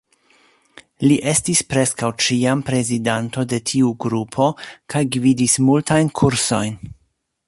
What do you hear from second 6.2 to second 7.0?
kursojn.